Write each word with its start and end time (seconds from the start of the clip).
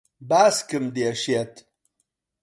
باسکم 0.29 0.85
دێشێت. 0.95 1.53